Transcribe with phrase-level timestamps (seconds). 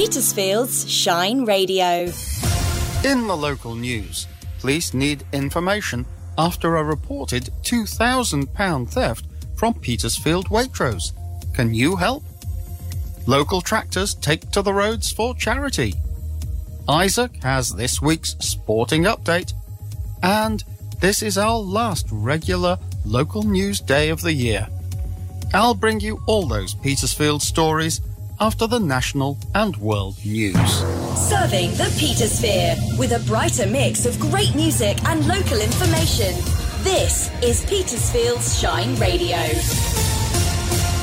[0.00, 2.10] Petersfield's Shine Radio.
[3.04, 4.26] In the local news,
[4.58, 6.06] police need information
[6.38, 9.26] after a reported £2,000 theft
[9.56, 11.12] from Petersfield Waitrose.
[11.54, 12.24] Can you help?
[13.26, 15.92] Local tractors take to the roads for charity.
[16.88, 19.52] Isaac has this week's sporting update.
[20.22, 20.64] And
[21.00, 24.66] this is our last regular local news day of the year.
[25.52, 28.00] I'll bring you all those Petersfield stories
[28.40, 30.56] after the national and world news.
[31.28, 36.34] Serving the Petersphere with a brighter mix of great music and local information.
[36.82, 39.36] This is Petersfield's Shine Radio.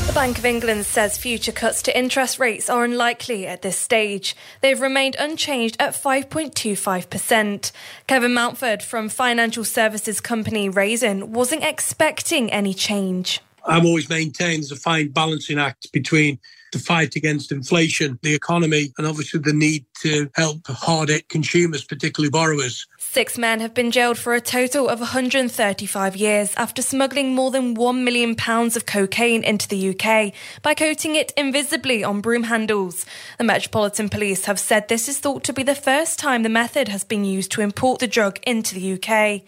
[0.08, 4.36] The Bank of England says future cuts to interest rates are unlikely at this stage.
[4.62, 7.72] They've remained unchanged at 5.25%.
[8.08, 13.42] Kevin Mountford from financial services company Raisin wasn't expecting any change.
[13.68, 16.40] I've always maintained there's a fine balancing act between
[16.72, 21.84] the fight against inflation, the economy, and obviously the need to help hard hit consumers,
[21.84, 22.86] particularly borrowers.
[23.18, 27.76] Six men have been jailed for a total of 135 years after smuggling more than
[27.76, 33.08] £1 million of cocaine into the UK by coating it invisibly on broom handles.
[33.40, 36.90] The Metropolitan Police have said this is thought to be the first time the method
[36.90, 39.42] has been used to import the drug into the UK.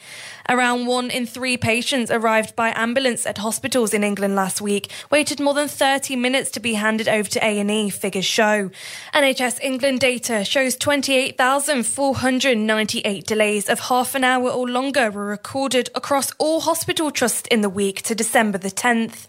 [0.49, 5.39] Around one in three patients arrived by ambulance at hospitals in England last week waited
[5.39, 8.71] more than 30 minutes to be handed over to A&E, figures show.
[9.13, 16.31] NHS England data shows 28,498 delays of half an hour or longer were recorded across
[16.37, 19.27] all hospital trusts in the week to December the 10th.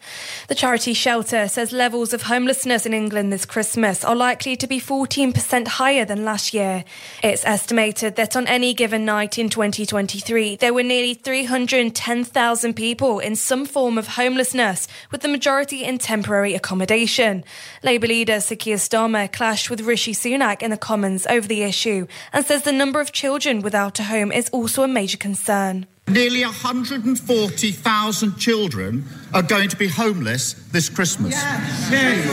[0.49, 4.79] The charity shelter says levels of homelessness in England this Christmas are likely to be
[4.79, 6.85] 14% higher than last year.
[7.23, 13.35] It's estimated that on any given night in 2023, there were nearly 310,000 people in
[13.37, 17.43] some form of homelessness, with the majority in temporary accommodation.
[17.83, 22.07] Labour leader Sir Keir Starmer clashed with Rishi Sunak in the Commons over the issue
[22.33, 25.87] and says the number of children without a home is also a major concern.
[26.09, 31.35] Nearly 140,000 children are going to be homeless this Christmas.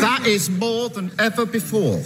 [0.01, 2.01] That is more than ever before.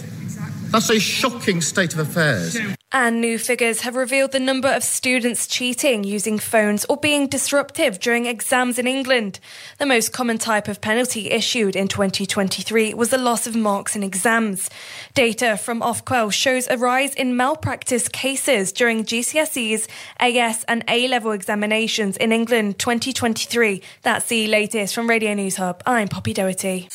[0.70, 2.58] That's a shocking state of affairs.
[2.94, 7.98] And new figures have revealed the number of students cheating using phones or being disruptive
[7.98, 9.40] during exams in England.
[9.78, 14.02] The most common type of penalty issued in 2023 was the loss of marks in
[14.02, 14.68] exams.
[15.14, 19.88] Data from Ofqual shows a rise in malpractice cases during GCSEs,
[20.20, 23.80] AS, and A level examinations in England 2023.
[24.02, 25.82] That's the latest from Radio News Hub.
[25.86, 26.90] I'm Poppy Doherty.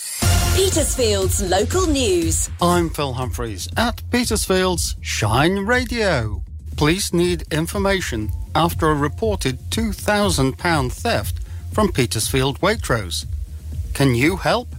[0.58, 2.50] Petersfield's local news.
[2.60, 6.42] I'm Phill Humphries at Petersfield's Shine Radio.
[6.76, 13.28] Police need information after a reported £2,000 theft from Petersfield Waitrose.
[13.94, 14.70] Can you help?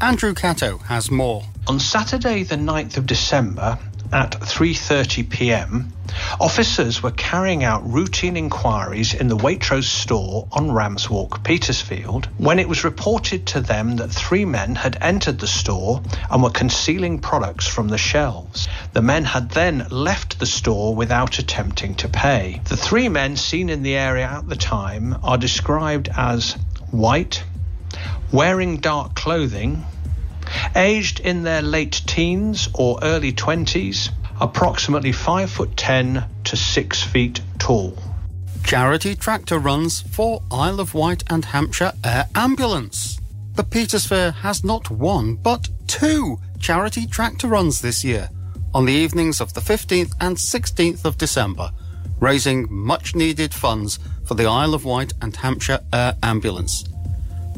[0.00, 1.44] Andrew Cato has more.
[1.68, 3.78] On Saturday the 9th of December
[4.12, 5.92] at 3:30 p.m.,
[6.40, 12.58] officers were carrying out routine inquiries in the Waitrose store on Rams Walk, Petersfield, when
[12.58, 17.20] it was reported to them that three men had entered the store and were concealing
[17.20, 18.68] products from the shelves.
[18.92, 22.60] The men had then left the store without attempting to pay.
[22.64, 26.54] The three men seen in the area at the time are described as
[26.90, 27.44] white,
[28.32, 29.84] wearing dark clothing,
[30.74, 34.10] aged in their late teens or early 20s,
[34.40, 37.96] approximately 5 foot 10 to 6 feet tall.
[38.64, 43.18] Charity tractor runs for Isle of Wight and Hampshire Air Ambulance.
[43.54, 48.30] The Petersphere has not one, but two charity tractor runs this year
[48.72, 51.72] on the evenings of the 15th and 16th of December,
[52.20, 56.84] raising much needed funds for the Isle of Wight and Hampshire Air Ambulance.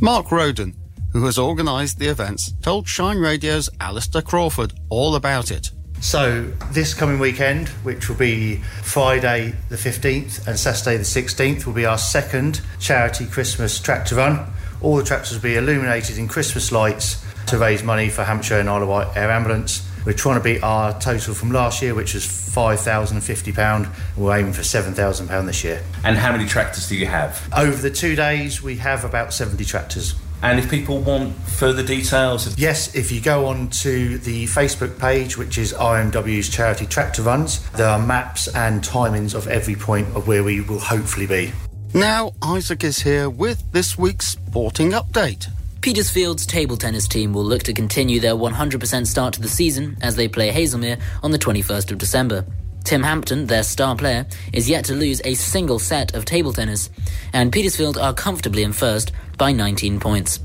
[0.00, 0.74] Mark Roden,
[1.12, 5.70] who has organised the events, told Shine Radio's Alistair Crawford all about it.
[6.00, 11.72] So, this coming weekend, which will be Friday the 15th and Saturday the 16th, will
[11.72, 14.52] be our second charity Christmas tractor run.
[14.80, 18.68] All the tractors will be illuminated in Christmas lights to raise money for Hampshire and
[18.68, 19.88] Isle of Wight Air Ambulance.
[20.04, 23.88] We're trying to beat our total from last year, which was £5,050.
[24.16, 25.84] We're aiming for £7,000 this year.
[26.02, 27.48] And how many tractors do you have?
[27.56, 30.16] Over the two days, we have about 70 tractors.
[30.42, 35.38] And if people want further details, yes, if you go on to the Facebook page,
[35.38, 40.26] which is IMW's Charity Tractor Runs, there are maps and timings of every point of
[40.26, 41.52] where we will hopefully be.
[41.94, 45.48] Now, Isaac is here with this week's sporting update.
[45.80, 50.16] Petersfield's table tennis team will look to continue their 100% start to the season as
[50.16, 52.44] they play Haslemere on the 21st of December.
[52.84, 56.90] Tim Hampton, their star player, is yet to lose a single set of table tennis,
[57.32, 59.12] and Petersfield are comfortably in first
[59.42, 60.38] by 19 points.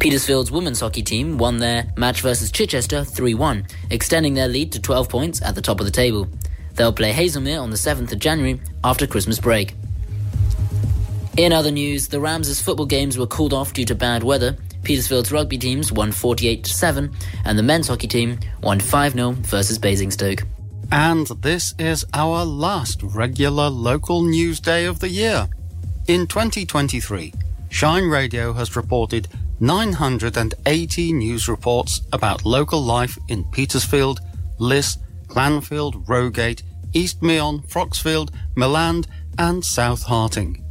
[0.00, 4.82] Petersfield's women's hockey team won their match versus Chichester 3 1, extending their lead to
[4.82, 6.26] 12 points at the top of the table.
[6.74, 9.76] They'll play Haslemere on the 7th of January after Christmas break.
[11.36, 14.56] In other news, the Rams' football games were called off due to bad weather.
[14.82, 17.14] Petersfield's rugby teams won 48 7,
[17.44, 20.42] and the men's hockey team won 5 0 versus Basingstoke.
[20.90, 25.46] And this is our last regular local news day of the year.
[26.08, 27.32] In 2023,
[27.70, 29.28] Shine Radio has reported
[29.60, 34.20] 980 news reports about local life in Petersfield,
[34.58, 36.62] Liss, Clanfield, Rogate,
[36.92, 39.06] East Meon, Froxfield, Milland,
[39.36, 40.64] and South Harting.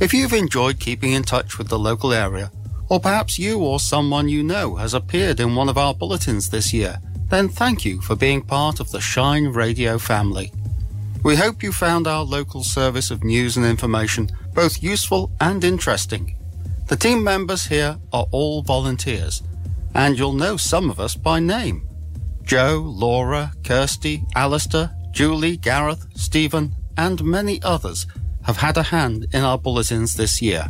[0.00, 2.50] If you've enjoyed keeping in touch with the local area,
[2.88, 6.72] or perhaps you or someone you know has appeared in one of our bulletins this
[6.72, 6.98] year,
[7.28, 10.52] then thank you for being part of the Shine Radio family.
[11.22, 16.36] We hope you found our local service of news and information both useful and interesting.
[16.90, 19.44] The team members here are all volunteers,
[19.94, 21.86] and you'll know some of us by name.
[22.42, 28.08] Joe, Laura, Kirsty, Alistair, Julie, Gareth, Stephen, and many others
[28.42, 30.68] have had a hand in our bulletins this year.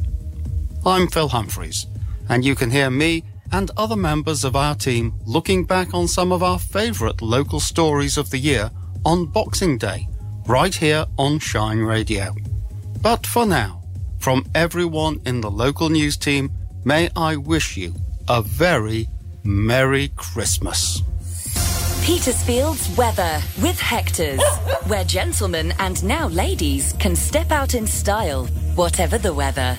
[0.85, 1.87] I'm Phill Humphries,
[2.29, 6.33] and you can hear me and other members of our team looking back on some
[6.33, 8.71] of our favourite local stories of the year
[9.07, 10.07] on Boxing Day,
[10.47, 12.35] right here on Shine Radio.
[13.01, 13.80] But for now,
[14.21, 16.51] from everyone in the local news team,
[16.85, 17.95] may I wish you
[18.29, 19.09] a very
[19.43, 21.03] Merry Christmas.
[22.05, 24.43] Petersfield's weather with Hector's,
[24.87, 29.79] where gentlemen and now ladies can step out in style, whatever the weather.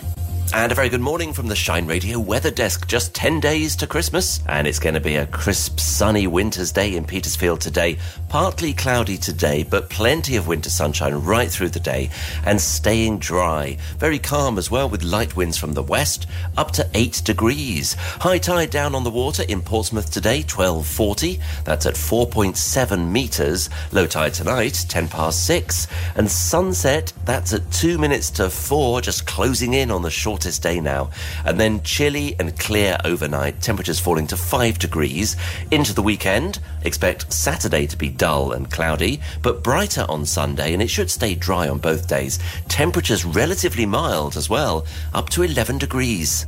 [0.53, 2.86] And a very good morning from the Shine Radio weather desk.
[2.86, 6.98] Just 10 days to Christmas, and it's going to be a crisp, sunny winter's day
[6.98, 7.98] in Petersfield today.
[8.27, 12.09] Partly cloudy today, but plenty of winter sunshine right through the day
[12.45, 13.77] and staying dry.
[13.98, 16.27] Very calm as well, with light winds from the west,
[16.57, 17.94] up to 8 degrees.
[17.94, 21.39] High tide down on the water in Portsmouth today, 12.40.
[21.63, 23.69] That's at 4.7 metres.
[23.94, 25.88] Low tide tonight, 10 past 6.
[26.18, 30.64] And sunset, that's at 2 minutes to 4, just closing in on the short shortest
[30.64, 31.12] day now.
[31.46, 35.36] And then chilly and clear overnight, temperatures falling to 5 degrees.
[35.70, 40.82] Into the weekend, expect Saturday to be dull and cloudy, but brighter on Sunday, and
[40.82, 42.40] it should stay dry on both days.
[42.68, 46.48] Temperatures relatively mild as well, up to 11 degrees.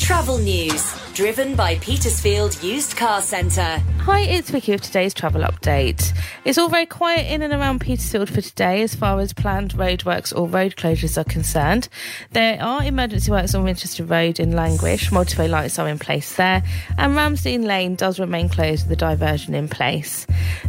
[0.00, 3.82] Travel news driven by Petersfield Used Car Centre.
[4.04, 6.16] Hi, it's Vicky with today's travel update.
[6.46, 10.34] It's all very quiet in and around Petersfield for today as far as planned roadworks
[10.34, 11.86] or road closures are concerned.
[12.30, 16.62] There are emergency works on Winchester Road in Langrish, motorway lights are in place there,
[16.96, 20.26] and Ramsden Lane does remain closed with a diversion in place.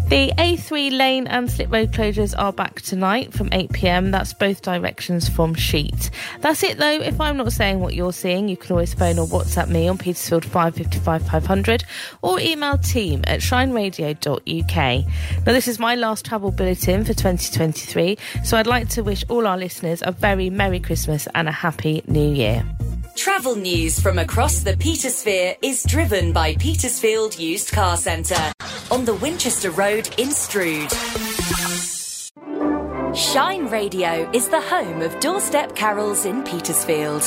[0.10, 5.30] The A3 lane and slip road closures are back tonight from 8pm, that's both directions
[5.30, 6.10] from Sheet.
[6.42, 9.26] That's it though, if I'm not saying what you're seeing, you can always phone or
[9.26, 11.86] WhatsApp me on Petersfield 555 500
[12.22, 15.46] or email team at shineradio.uk.
[15.46, 19.48] Now, this is my last travel bulletin for 2023, so I'd like to wish all
[19.48, 22.66] our listeners a very Merry Christmas and a Happy New Year.
[23.16, 28.54] Travel news from across the Petersphere is driven by Petersfield Used Car Centre
[28.90, 30.92] on the Winchester Road in Stroud.
[33.16, 37.24] Shine Radio is the home of doorstep carols in Petersfield.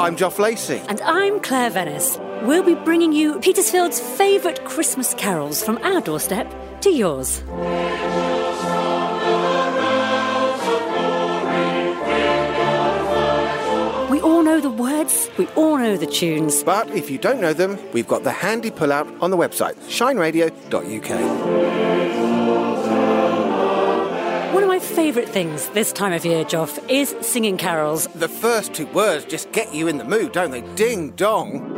[0.00, 0.80] I'm Geoff Lacey.
[0.88, 2.18] And I'm Claire Venice.
[2.44, 7.40] We'll be bringing you Petersfield's favourite Christmas carols from our doorstep to yours.
[14.10, 16.64] We all know the words, we all know the tunes.
[16.64, 22.71] But if you don't know them, we've got the handy pull-out on the website, shineradio.uk.
[25.02, 28.06] One of my favourite things this time of year, Joff, is singing carols.
[28.14, 30.60] The first two words just get you in the mood, don't they?
[30.76, 31.74] Ding dong.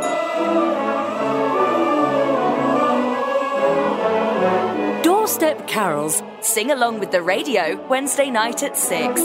[5.02, 6.22] Doorstep carols.
[6.42, 9.22] Sing along with the radio Wednesday night at 6.